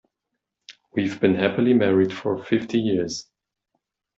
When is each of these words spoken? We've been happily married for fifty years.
We've 0.95 1.19
been 1.19 1.35
happily 1.35 1.75
married 1.75 2.11
for 2.11 2.43
fifty 2.43 2.79
years. 2.79 3.27